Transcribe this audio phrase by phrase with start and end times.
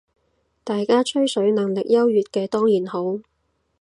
[0.63, 3.19] 大家吹水能力優越嘅當然好